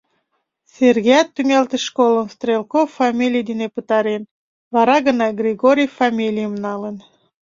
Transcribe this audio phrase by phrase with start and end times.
[0.75, 4.23] Сергеят тӱҥалтыш школым Стрелков фамилий дене пытарен,
[4.75, 6.95] вара гына Григорьев фамилийым налын.